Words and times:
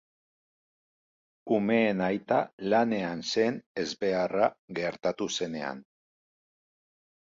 Umeen 1.57 2.01
aita 2.07 2.39
lanean 2.73 3.21
zen 3.35 3.61
ezbeharra 3.83 4.49
gertatu 4.81 5.29
zenean. 5.37 5.85